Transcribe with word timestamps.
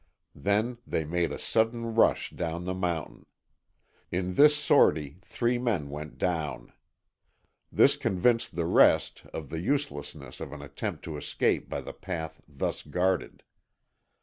Then 0.33 0.79
they 0.87 1.05
made 1.05 1.31
a 1.31 1.37
sudden 1.37 1.93
rush 1.93 2.31
down 2.31 2.63
the 2.63 2.73
mountain. 2.73 3.27
In 4.11 4.33
this 4.33 4.55
"sortie" 4.57 5.19
three 5.21 5.59
men 5.59 5.91
went 5.91 6.17
down. 6.17 6.73
This 7.71 7.95
convinced 7.97 8.55
the 8.55 8.65
rest 8.65 9.21
of 9.31 9.49
the 9.51 9.59
uselessness 9.61 10.39
of 10.39 10.53
an 10.53 10.61
attempt 10.63 11.03
to 11.03 11.17
escape 11.17 11.69
by 11.69 11.81
the 11.81 11.93
path 11.93 12.41
thus 12.47 12.81
guarded. 12.81 13.43